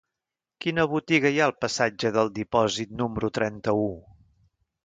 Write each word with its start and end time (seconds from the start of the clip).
Quina 0.63 0.85
botiga 0.93 1.31
hi 1.35 1.37
ha 1.41 1.43
al 1.49 1.53
passatge 1.65 2.13
del 2.17 2.33
Dipòsit 2.39 2.99
número 3.03 3.33
trenta-u? 3.41 3.89